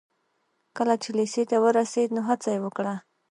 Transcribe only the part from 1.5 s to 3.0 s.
ورسېد نو هڅه يې وکړه.